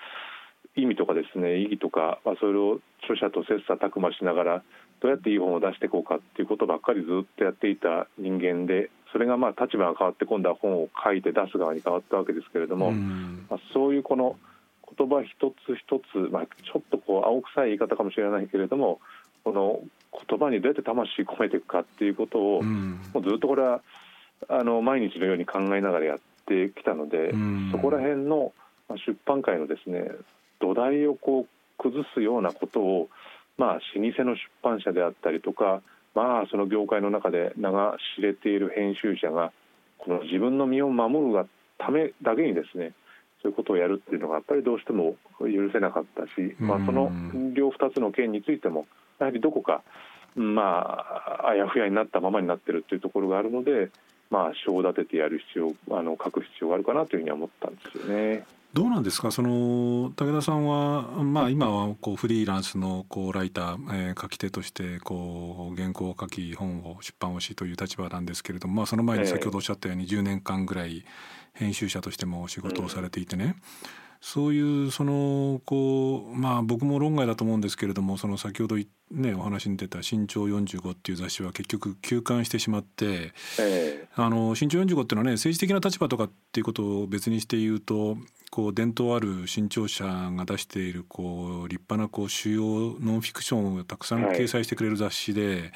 [0.76, 4.62] 意味とかですね意義とか、まあ、それを著者と切磋琢磨しながら
[5.00, 14.36] どうやっていい本を出していこうかっていうことばっかりずっとやっていた人間でそれがまあ立場が変わって今度は本を書いて出す側に変わったわけですけれども、うん、まあ、そういうこの
[14.98, 18.98] 言葉一つ一つ、まあ、ちょっとこう青臭い言い方かもしれないけれども
[19.44, 19.80] この
[20.28, 23.82] 言葉にどうやって魂込めていくかっていうことを、うん、もうずっとこれは
[24.48, 28.52] あの毎日のように考えながらやってきたので、うん、そこら辺の
[29.06, 30.10] 出版界のですね
[30.60, 31.48] 土台をこう
[31.78, 33.08] 崩すようなことを、
[33.58, 35.82] まあ、老舗の出版社であったりとか、
[36.14, 39.52] まあ、その業界の中で名が知れている編集者が
[39.98, 41.46] この自分の身を守るが
[41.78, 42.92] ためだけにですね
[43.42, 47.10] そういうことをやるっていうのがやっぱりどうしても許せなかったし、まあ、その
[47.52, 48.86] 両2つの件についても
[49.18, 49.82] やはりどこか、
[50.34, 53.90] まあ、あやふやになったままになっているというところがあるので、
[54.30, 58.44] まあ、章を立ててやる必要あの書く必要があるかなというふうには思ったんですよね。
[58.74, 59.30] どうなんですか？
[59.30, 71.04] その武田さんは、まあ、今はこうフリーランスのこうライター、えー、書き手としてこう原稿を書き本を出版をしという立場なんですけれども、まあ、その前に先ほどおっしゃったように10年間ぐらい
[71.52, 73.54] 編集者としても仕事をされていてね、
[74.20, 78.76] そういうそのこうまあ僕も論外だと思うんですけれどもその先ほど
[79.10, 88.16] ねお話に出た「身長45」っていう雑誌は結局休刊してしまって、えー、あの身長45っていうのはね政治的な立場とかっていうことを別にして言うと
[88.54, 92.62] こう伝統ある新潮社が出しているこう立派なこう主要
[93.00, 95.72] ノンフィクションをたくさん掲載してくれる雑誌で、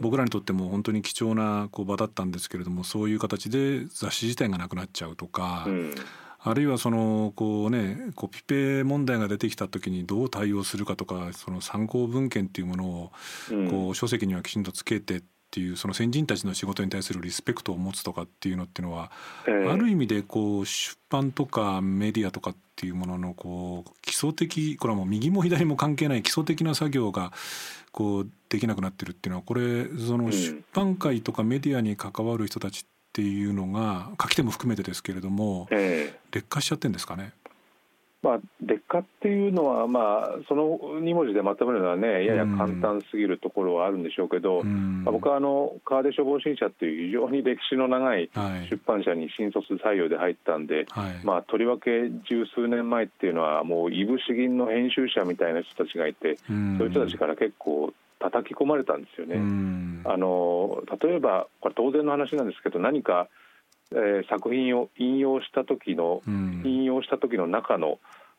[0.00, 5.64] 僕らにとっても本当に貴重なこう場だったんですけれどもそういう形で雑誌自体がなくなっちゃうとか。
[5.66, 5.94] うん
[6.44, 13.12] あるいはそのこうねコピペ問題が出てきた時にどう対応するかとかその参考文献っていうものを
[13.70, 19.10] こう書籍にはきちんとつけてっっていうその先人たちの仕事に対するリスペクトを持つとかっていうのっていうのは、
[19.46, 27.32] えー、ある意味でこう出版とかメディアとかっていうもののこう基礎的これはもう右も左も関係ない基礎的な作業が
[27.90, 37.34] こうできなくなってるっていうのはこれその出版界とかメディアに関わる人たちっていうのが書き手も含めてですけれども、えー、劣化しちゃってんですかね。
[38.22, 48.30] まあ、劣化っていうのは、まあ、その2文字でまとめるのはねやや簡単すぎるところはあるんでしょうけど、うん、まあ、僕はあの川出処方新社っていう非常に歴史の長い。
[48.70, 59.36] 出版社に新卒採用で入ったんで、はい、まあ、とりわけ十数年前っていうのはもういぶし銀の編集者みたいな人たちがいて、うん、そういう人たちから結構叩き込まれたんですよね。
[59.36, 63.28] うん、あの例えばこれ当然の話なんですけど何か
[63.94, 67.98] えー、作品を引用した時の、うん、引用した時の中の、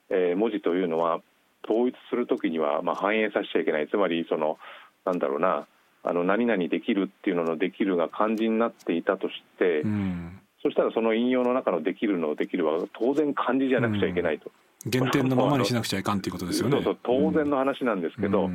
[0.09, 1.21] えー、文字というのは
[1.67, 3.87] 統一する時には、まあ、反映させちゃいけない。
[3.87, 4.57] つまりその
[5.05, 5.67] なんだろうな
[6.03, 14.51] あの何々できるっていうののできるが漢字になっていたとして、うん、そしたらその引用の中のできるのできるは当然漢字じゃなくちゃいけないと。
[14.85, 16.75] うん、原点のままにしなくちゃいかんっていうことですよね。
[16.75, 18.49] そうそう当然の話なんですけど、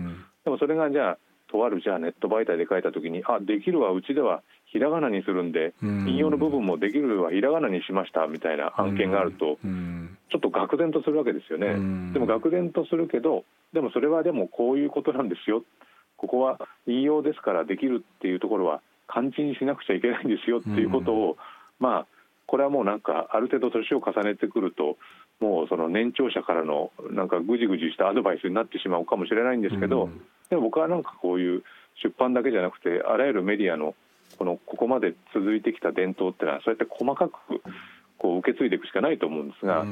[0.44, 1.18] でもそれがじゃあ
[1.50, 9.58] とあるじゃあネット媒体で書いた時にあできるはうちではひらがなにするんで、引用の部分もできるはひらがなにしましたみたいな案件があると、
[10.30, 11.68] ちょっと愕然とするわけですよね。
[12.12, 15.64] でも愕然とするけど、でもそれはでもこういうことなんですよ、
[16.16, 21.36] ここは引用ですからできるっていうところは漢字にしなくちゃいけないんですよっていうことを、
[21.78, 22.06] まあ、
[22.46, 24.96] これはもうなんかある程度年を重ねてくると
[25.40, 30.10] もうその年長者からのなんかぐじぐじしたアドバイスになってしまうかもしれないんですけど、
[30.50, 31.62] でも僕はなんかこういう
[32.02, 33.94] 出版だけじゃなくてあらゆるメディアの
[34.38, 37.32] このここまで続いてきた伝統っていうのはそうやって細かく
[38.18, 39.84] こう受け継いでいくしかないと思うんですが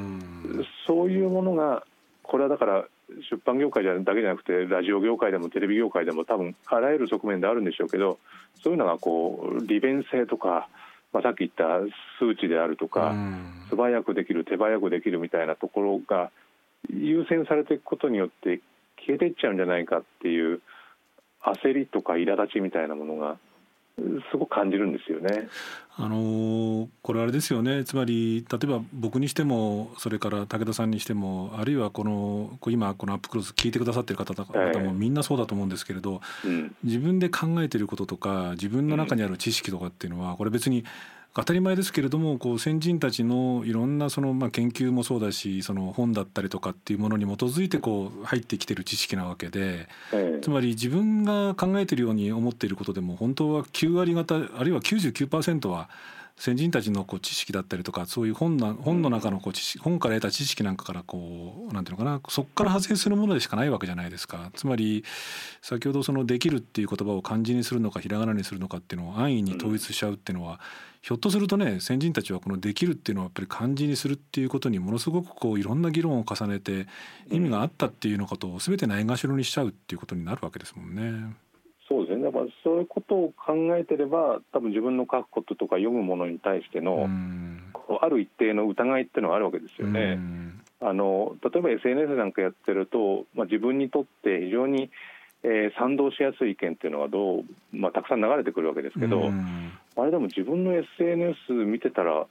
[0.87, 1.85] そういうものが
[2.23, 2.85] これはだから
[3.31, 8.19] 出版業界だけじゃなくてラジオ業界でもテレビ業界でも多分あらゆる側面であるんでしょうけど
[8.63, 10.69] そういうのがこう利便性とか、
[11.13, 11.65] まあ、さっき言った
[12.19, 13.15] 数値であるとか
[13.71, 16.31] 素早くできる手早くできるみたいなところが
[16.91, 18.61] 優先されていくことによって
[18.99, 20.61] 消えていっちゃうんじゃないかっていう
[21.43, 23.39] 焦りとか苛立ちみたいなものが
[24.31, 25.49] すごく感じるんですよね。
[25.97, 27.85] あのこれあれですよね。
[27.85, 36.21] つまり例えば僕にしてもそれから武田さんにしてもあるいはこの今このアップクロス聞いてくださってる方々もみんなそうだと思うんですけれど、
[36.85, 40.85] 自分で考えてることとか自分の中にある知識とかっていうのはこれ別に
[41.43, 49.89] 当たり前ですけれどもこう先人たちのいろんなそのまあ研究もそうだしその本だったりとかっていうものに基づいてこう入ってきてる知識なわけで、
[50.43, 55.91] つまり自分が考えてるように思っていることでも本当は9割方あるいは99%は
[56.39, 64.51] 先人たちのこう知識だったりとかそういう本な本の中のこう知識本から得た知識なんかからこうなんていうのかなそこから派生するものでしかないわけじゃないですか。
[64.55, 65.03] つまり
[65.63, 70.61] 先ほどその「できる」っていう言葉を漢字にするのかひらがなにするのかっていうのを安易に統一しちゃうっていうのは、
[71.07, 76.87] ひょっとするとね先人たちはこの「できる」っていうのはやっぱり漢字にするっていうことにものすごくこういろんな議論を重ねて
[77.31, 81.33] 意味があったっていうのことを全てないがしろにしちゃうっていうことになるわけですもんね。
[81.89, 87.09] そうですねだからそういうことを考えてれば多分自分の書くこととか読むものに対しての
[88.01, 90.19] ある一定の疑いっていうのはあるわけですよね。
[90.81, 94.91] あの例えば SNS なんかやってると、まあ、自分にとって非常に、
[95.43, 99.31] えー、賛同しやすい意見っていうのがどう、まあ、たくさん流れてくるわけですけど
[99.97, 102.27] あれでも自分の SNS 見てたら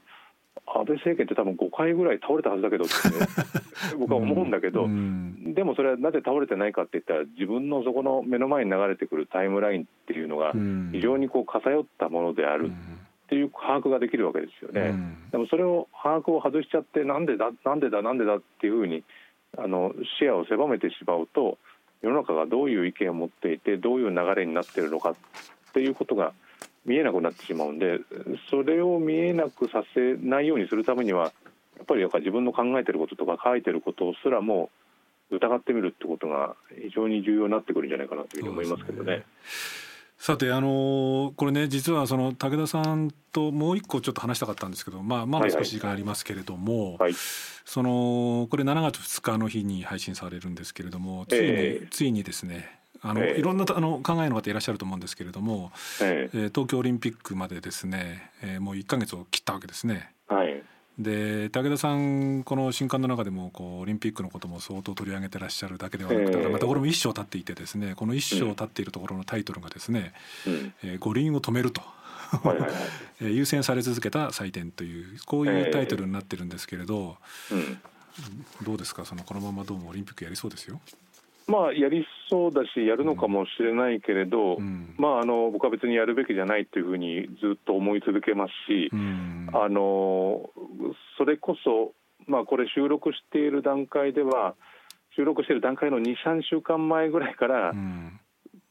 [0.66, 3.28] 安倍政権って多分5回ぐらい倒れたはずだけどって、ね、
[4.00, 10.54] 僕は思うんだけど、うん、でもそれはなぜ倒れてないかって言ったら自分のそこの目の前に流れてくるタイムラインっていうのが
[10.92, 14.90] 非常にこう偏ったものであるっていう把握ができるわけですよね。
[14.90, 19.04] うん、でもそれを把握を外しちゃってなんでだなんでだなんでだっていうふうに
[19.58, 21.58] あの視野を狭めてしまうと
[22.02, 25.16] 世の中がどういう意見を持っていてどういう流れになっているのかっ
[25.74, 26.34] ていうことが
[26.86, 28.00] 見えなくなってしまうんで
[28.50, 31.34] それを見えなくさせないようにするためには
[31.78, 34.70] やっぱりやっぱ自分の考えてることとか書いてることすらも
[35.32, 39.24] 疑ってみるってことが非常に重要になってくるんじゃないかなというふうに思いますけどね。
[40.26, 46.98] さてあのこれね実はその武田さんともう一個ちょっと話したかったんですけどまあまだ少し時間ありますけれども、はい。
[47.02, 47.14] はい、
[47.64, 60.10] そのこれ7月2日の日に配信されるんですけれどもついに、えー、ついにですねあの、えー、いろんなあの考えの方いらっしゃると思うんですけれども、えー、東京オリンピックまでですね、えー、もう1か月を切ったわけですね。
[60.28, 60.64] はい
[60.98, 66.42] で武田さんこの新刊の中でもこうオリンピックのことも相当取り上げてらっしゃるだけではなくて、え。
[66.46, 70.14] ー、またこれも一章経っていてですねこの一章経っているところのタイトルがですね
[70.48, 71.82] 「うん、えー、五輪を止める」と。
[72.26, 72.72] はいはいはい、
[73.36, 77.18] 優先され続けた祭典というこういうタイトルになってるんですけれど、
[77.52, 79.06] えーうん、どうですか？
[79.06, 80.82] そのこのままどうもオリンピックやりそうですよ。
[81.48, 90.50] まあ、やりそうだし、やるのかもしれないけれど、うん、まあ、あの僕は別にやるべきじゃないというふうにずっと思い続けますし、うん、あの
[91.18, 91.94] それこそ、
[92.28, 94.56] まあ、これ、収録している段階では、
[95.16, 97.74] 収録している段階の2、3週間前ぐらいから、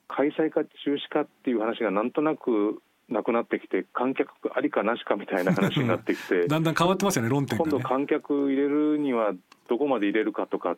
[0.08, 9.32] 開催か中止かっていう話がなんとなくなくなってきて、観客ありかなしかみたいな話になってきて、 だんだん変わってますよね、論点、ね、今度、観客入れるには
[9.68, 10.76] どこまで入れるかとかっ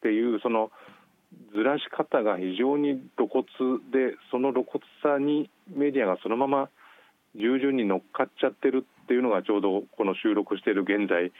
[0.00, 0.70] ていう、その
[1.54, 3.46] ずらし方が非常に露骨
[3.92, 6.68] でその露骨さにメディアがそのまま
[7.34, 11.32] 従順に乗っかっちゃってるっていうのがちょうどこの収録している現在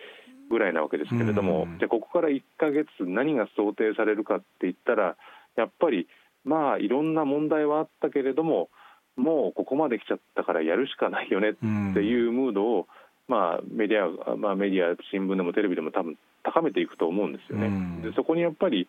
[0.48, 5.16] ぐらいなわけですけれども、じゃここから1か月何が想定されるかって言ったら
[5.56, 6.06] やっぱり
[6.44, 8.68] まあいろんな問題はあったけれども
[9.16, 11.66] もうここまで来ちゃったからやるしかないよねって
[12.00, 12.86] いうムードを、
[13.28, 18.02] まあ、メディア、まあ、メディア新聞でもテレビでも多分高めていくと思うんですよね。
[18.02, 18.86] でそこにやっぱり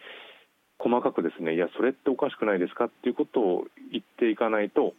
[0.79, 4.93] 細かくですねいやそれっておかしくないですかっていうことを言っていかないと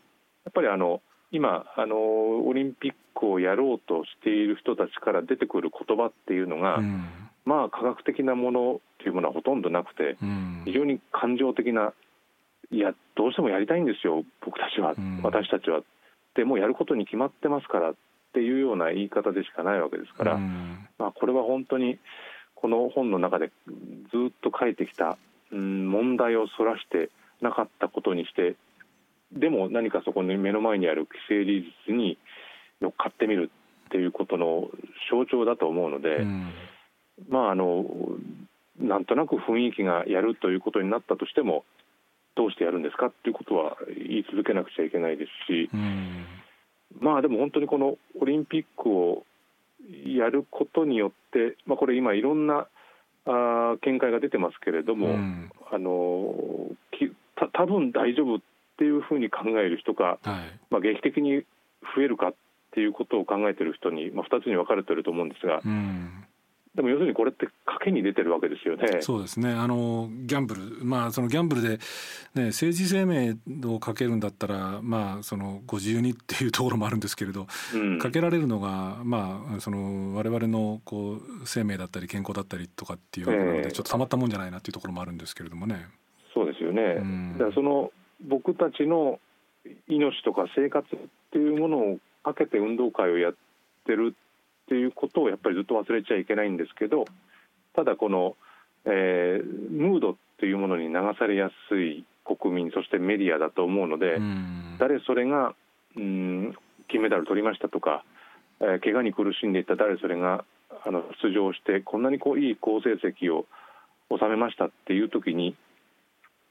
[0.44, 1.96] やっぱりあの今あの
[2.46, 7.06] オリンピックをやろうとしている人たちから出てくる言葉っていうのが、うん、
[7.44, 11.92] まあ科学的なものというものはほとんどなくて、うん、非常に感情的な
[12.70, 15.82] いやどうしてもやりたいんですよ僕たちは、うん、私たちは。
[16.34, 17.94] でもやることに決まってますからっ
[18.32, 20.38] ていうような言い方でしかないわけですから、
[20.98, 21.98] まあ、これは本当に
[22.54, 23.72] この本の中でず
[24.28, 25.18] っと書いてきた
[25.52, 28.56] うん問題をそらしてなかったことにして
[29.32, 32.18] でも何かそこに目の前にある既成事実に
[32.80, 33.50] 乗っかってみる
[33.88, 34.68] っていうことの
[35.10, 36.52] 象徴だと思うので、うん、
[37.28, 37.84] まああの
[38.80, 41.64] なんとなく雰囲気がやるということになったとしても
[42.36, 46.24] どうしてやるんですかっていうことは言い続けなくちゃいけないですし、うん、
[47.00, 49.24] まあでも本当にこのオリンピックを
[50.06, 52.68] やることによって、まあ、これ今いろんな
[53.28, 56.34] あ見解が出てますけれども、うん、あの
[56.92, 58.38] きた多分大丈夫っ
[58.78, 61.42] ていうふうに考える人か、はい、まあ、劇的に
[61.94, 62.34] 増えるかっ
[62.72, 66.24] ていうことを考えている人に、まあ、2つに分かれていると思うんですが、うん、
[66.78, 69.02] でも要するにこれって賭けに出てるわけですよね。
[69.02, 69.50] そうですね。
[69.50, 71.68] あのギャンブル、まあそのギャンブルで
[72.36, 73.36] ね政治生命
[73.66, 85.84] をかけるんだったら、まあそのご自由にっていうところもあるんですけれど、うん、かけられるのがまあその我々のこう生命だったり健康だったりとかっていうわけなので、えー、ちょっとたまったもんじゃないなっていうところもあるんですけれどもね。
[86.32, 86.80] そうですよね。
[87.00, 87.90] うん、だからその
[88.24, 89.18] 僕たちの
[89.88, 90.98] 命とか生活っ
[91.32, 93.34] ていうものをかけて運動会をやっ
[93.84, 94.27] てるって
[94.74, 97.04] いうことをやっぱりずっと忘れちゃいけないんですけど
[97.74, 98.36] ただこの、
[98.84, 104.18] えー、ムードっていうものに流されやすい国民そしてメディアだと思うので、
[104.78, 105.54] 誰それが
[105.96, 106.54] うん
[106.88, 108.04] 金メダル取りましたとか、
[108.60, 110.44] えー、怪我に苦しんでいた誰それが
[110.84, 113.46] あの出場してこんなにこういい好成績を
[114.10, 115.56] 収めましたっていう時に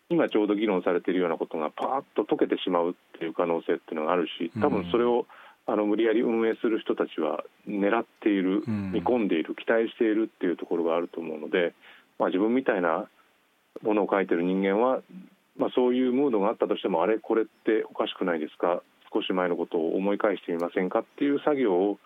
[0.10, 5.26] 今ちょうど議論されているようなことがパーッと解けてしまうっていう可能性っていうのがあるし多分それを、
[5.70, 11.74] あの無理やり運営する人たちは狙っている、見込んでいる、期待しているっていうところがあると思うので、
[12.18, 13.10] まあ、自分みたいな
[13.84, 15.02] ものを書いてる人間は、
[15.58, 18.82] まあ、そういうムードがあったとしてもあれこれっておかしくないですか？
[19.14, 21.00] 少し前のことを思い返してみませんか？
[21.00, 22.00] っていう作業を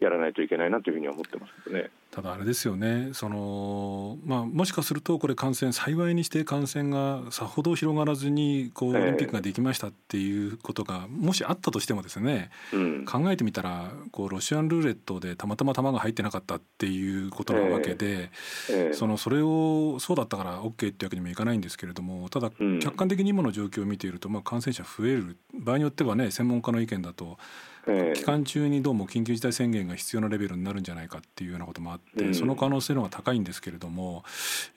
[0.00, 1.90] やらないといけないなというふうに思ってますね。
[2.10, 3.10] ただあれですよね。
[3.12, 18.30] その、まあ、もしかするとこれ感染幸いにして感染がさほど広がらずにこうオリンピックができましたっていうことがもしあったとしてもですね、うん、考えてみたらこうロシアンルーレットでたまたま弾が入ってなかったっていうことなわけで、
[18.70, 25.36] えー、そのそれをそうだったから OK っていうわけにもいかないんですけれどもただ客観的に今の状況を見ていると、まあ、感染者増える。
[25.54, 27.36] 場合によってはね専門家の意見だと
[28.14, 34.24] 期間中にどうも緊急事態宣言が必要なレベルになるんじゃないかっていうようなこともあって、その可能性の方が高いんですけれども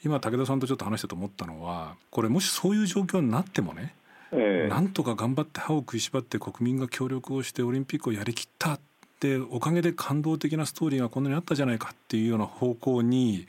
[0.06, 3.94] 今武田さんとちょっと話したと思ったのはこれもしそういう状況になってもね
[4.70, 8.80] なんとか頑張って歯を食いしばって国民が協力をしてオリンピックをやりきった
[9.20, 13.46] でおかげで感動的なストーリーがこんなにあったじゃないかっていうような方向に、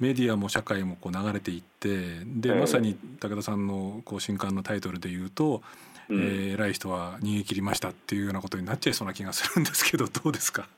[0.00, 5.62] メディアも社会もこう流れていってでまさに武田さんのこう新刊のタイトルで言うとうん、
[6.10, 10.68] えー、偉い人は逃げ切りましたっていうようなことになっちゃいそうな気がするんですけどどうですか？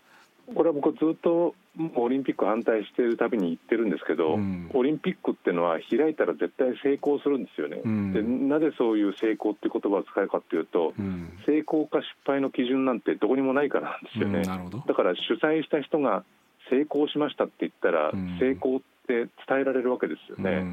[0.54, 1.54] これは僕ずっと
[1.94, 14.42] オリンピック反対しているたびに言ってるんですけど、うん、オリンピックっていうのは開いたら絶対成功するんですよね、うん、でなぜそういう成功っていう言葉を使うかっていうと、うん、成功か失敗の基準なんてどこにもないからなんですよね、
[14.86, 16.24] だから主催した人が
[16.68, 20.64] 成功しましたって言ったら、成功って伝えられるわけですよね、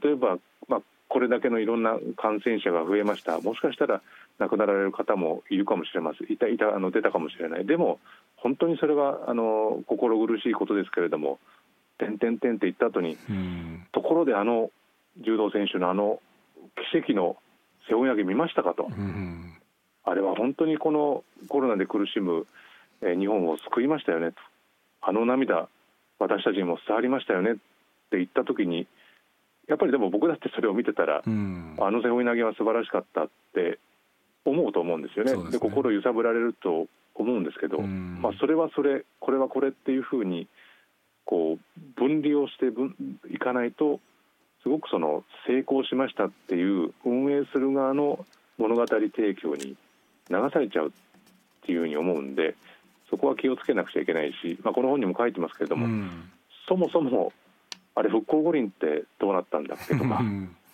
[0.00, 0.38] 例えば、
[0.68, 0.80] まあ、
[1.10, 4.00] これだけのいろんな感染者が増えました、もしかしたら
[4.38, 7.98] 亡くなられる方もいるかもしれません、いたいたあの出たかもしれない、でも
[8.36, 11.40] 本当にそれはあの心苦しいことですけれども、
[11.98, 13.18] てんてんてんって言った後に、
[13.90, 14.70] ところであの
[15.18, 16.20] 柔道選手のあの
[16.92, 17.36] 奇跡の
[17.88, 19.52] 背負い投げ見ましたかと、うん、
[20.04, 22.46] あれは本当にこのコロナで苦しむ、
[23.02, 24.36] え日本を救いましたよねと。
[25.02, 25.68] あの涙
[26.20, 28.86] 私たちにも伝わりましたよねって言った時に
[29.70, 33.78] やっぱりでも僕だってそれを見てたら、うん、あの背負い投げは素晴らしかったって
[34.44, 35.32] 思うと思うんですよね。
[35.32, 40.48] で、ね、心揺さぶられると思うんですけど、うん、まあ、それはそれこれはこれっていうふうに
[41.24, 42.66] こう分離をして
[43.32, 44.00] いかないと
[44.64, 48.26] すごくその成功しましたっていう運営する側の
[48.58, 49.76] 物語提供に
[50.28, 50.90] 流されちゃうっ
[51.64, 52.56] ていうふうに思うんで
[53.08, 56.30] そこは気をつけなくちゃいけないし、まあ、この本にも書いてますけれども、うん、
[56.68, 57.32] そもそも
[57.94, 60.22] あれ復興五輪ってどうなったんだっけとか。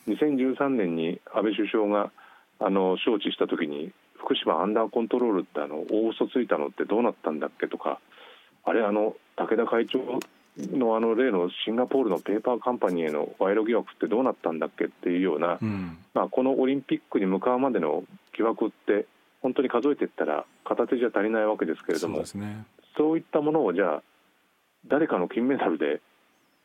[0.09, 2.13] 2013年に安倍首相が
[2.61, 8.01] あの招致した時に福島アンダーコントロールってあの大嘘ついたのってどうなったんだっけとか。
[8.67, 10.01] あれあの武田会長
[10.59, 18.05] のあの例のシンガポールのペーパーカンパニーへの賄賂疑惑ってどうなったんだっけっていうような、うん、まあ、このオリンピックに向かうまでの
[18.37, 19.07] 疑惑って
[19.43, 22.25] 本当に数えていったら片手じゃ足りないわけですけれども。
[22.27, 22.65] そう、ね,、
[23.19, 24.03] いったものをじゃあ
[24.89, 26.01] 誰かの金メダルで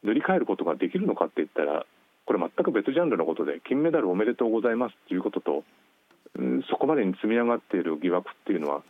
[0.03, 1.85] 塗り替えることができるのかって言ったら
[2.25, 5.63] これ全く別ジャンルのことで金メダルおめでとうございますということと、
[6.37, 8.83] うん、そこまでに積み上がっている疑惑っていうのは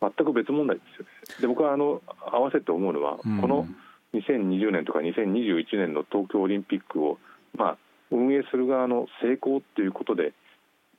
[0.00, 1.10] 全く別問題ですよね。
[1.40, 2.02] で僕はあの
[2.32, 3.66] 合わせて思うのは、うん、この
[4.14, 7.18] 2020年とか2021年の東京オリンピックを、
[7.56, 7.78] まあ、
[8.10, 10.32] 運営する側の成功っていうことで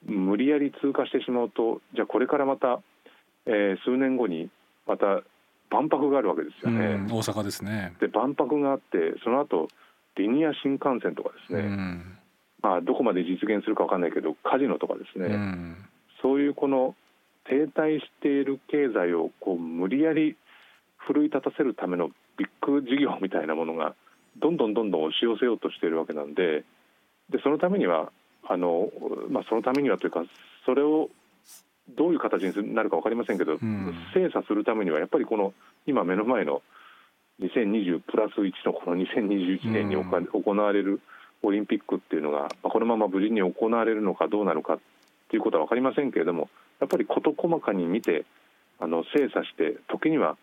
[0.06, 2.82] 無理やり通過してしまうとじゃあこれからまた、
[3.46, 4.50] えー、数年後に
[4.86, 5.22] また
[5.70, 7.06] 万博があるわけですよね。
[7.10, 7.94] 大阪ですね。
[8.00, 9.68] で万博があってその後
[10.18, 12.04] リニア新幹線とかですね、
[12.62, 15.76] まあ、どこまで実現するか分かんないけどカジノとかですね、
[16.22, 16.96] そういうこの
[17.46, 20.38] 停滞している経済をこう無理やり
[20.98, 23.96] 奮い立たせるためのビッグ事業みたいなものが
[24.42, 26.64] どんどんどんどん押し寄せようとしているわけなんで
[27.30, 28.12] でそのためには
[28.48, 28.90] あの、
[29.30, 30.24] まあ、そのためにはというか
[30.66, 31.10] それを
[31.90, 35.54] どういう形になるか分かりませんけど、うん、精査するためにはやっぱりこの
[35.86, 36.62] 今目の前の
[37.42, 41.02] 2020プラス1のこの2021年に行われる
[41.44, 44.80] オリンピックっていうのが、まあ、このまま無事に行われるのかどうなのかっ
[45.30, 48.26] ていうことは分かりませんけれどもやっぱり事細かに見て
[48.80, 50.38] あの精査して時には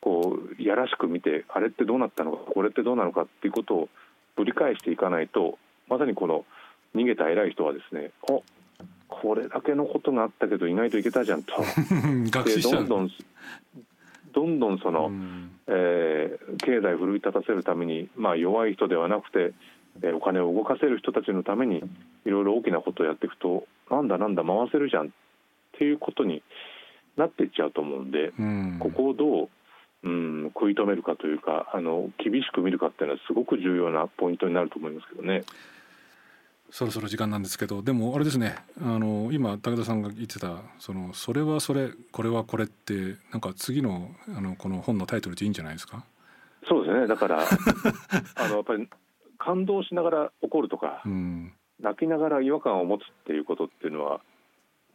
[0.00, 3.88] こうやらしく見てあれってどうなったのかこれってどうなのかっていうことを
[4.36, 6.44] ぶり返していかないとまさにこの
[6.94, 8.42] 逃げた偉い人はですねお
[9.22, 11.54] これだけのことがあったけど意外といけたじゃんと。
[12.44, 13.10] でどんどん
[14.32, 19.54] どんどんその、うん、えー、経済を奮い立たせるために、まあ、弱い人ではなくて、
[20.02, 21.82] えー、お金を動かせる人たちのために
[22.26, 25.10] いろいろ大きなことをやっていくとなんだなんだ回せるじゃんっ
[25.78, 26.42] ていうことに
[27.16, 29.48] なっていっちゃうと思うんで、うん、ここをどう
[30.02, 35.42] うん、食い止めるかというかあの厳しく見るかっていうのはすごく重要なポイントになると思いますけどね。
[36.76, 46.04] そろそろ時間なんですけどでもあれですねあの今武田さんが言ってたそのそれはそれこれはこれってなんか次のあのこの本のタイトルでいいんじゃないですか？
[46.68, 47.06] そうですね。
[47.06, 47.40] だから
[48.36, 48.86] あのやっぱり
[49.38, 51.50] 感動しながら怒るとか、うん、
[51.80, 54.20] 泣きながら違和感を持つっていうことっていうのは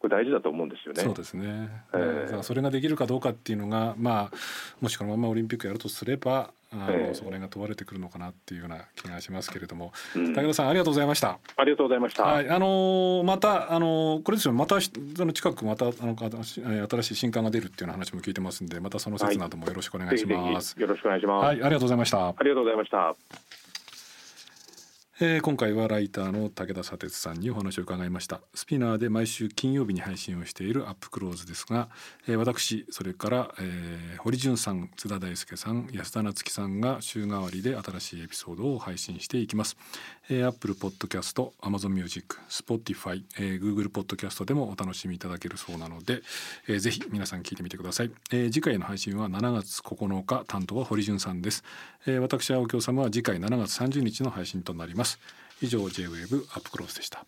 [0.02, 1.04] これ大事だと思うんですよね。
[1.04, 1.70] そうですね。
[1.94, 4.38] えー、それができるかどうかっていうのが、まあ
[4.82, 11.38] もしこのままオリンピックやるとすれば、あの、えー、そこら辺が問われてくるのかなっていうような気がしますけれども、うん、武田さんありがとうございました。
[11.56, 12.24] ありがとうございました。
[12.24, 14.90] はい、あのー、またあのー、これですよ、またそ
[15.24, 20.76] の近くまたあの新しい新刊が出るっていうような話も聞いてますんで、またその説などもよろしくお願いします。
[20.76, 21.46] はい、よろしくお願いします。
[21.46, 22.28] はい、ありがとうございました。
[22.28, 23.16] ありがとうございました。
[25.24, 28.42] えー、今回はライターの武田砂鉄さんにお話を伺いました。
[28.56, 31.90] スピナーで毎週金曜日に配信をしているアップクローズですが、
[32.28, 39.78] えー、私それから、えー、堀潤さん津田大輔さん安田夏樹さんが週替わりで新しいエピソードを配信していきます、
[40.30, 46.22] えー、Apple Podcast Amazon Music Spotify、えー、Google Podcast でもお楽しみいただけるそうなので、
[46.68, 51.64] えー、ぜひ皆さん聞いてみてください、えー、次回の配信は7月9日担当は堀潤さんです、
[52.06, 55.20] えー、私青木様は次回7月30日の配信となります。
[55.62, 57.26] 以上 J-WAVE アップクロースでした。